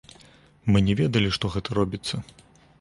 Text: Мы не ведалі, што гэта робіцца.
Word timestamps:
Мы 0.71 0.81
не 0.87 0.95
ведалі, 1.01 1.29
што 1.37 1.53
гэта 1.57 1.69
робіцца. 1.81 2.15